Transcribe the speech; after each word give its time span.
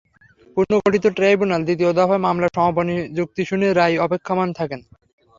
পুনর্গঠিত 0.57 1.05
tribunal 1.17 1.61
দ্বিতীয় 1.63 1.91
দফায় 1.93 2.23
মামলার 2.25 2.55
সমাপনী 2.55 2.95
যুক্তি 3.17 3.41
শুনে 3.49 3.67
রায় 3.71 3.95
অপেক্ষমাণ 3.99 4.47
রাখলেন। 4.51 4.81